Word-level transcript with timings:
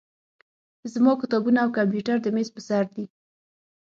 زما 0.93 1.11
کتابونه 1.21 1.57
او 1.63 1.69
کمپیوټر 1.77 2.17
د 2.21 2.27
میز 2.35 2.49
په 2.55 2.61
سر 2.67 2.83
دي. 2.95 3.05